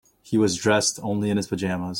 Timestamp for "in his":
1.29-1.45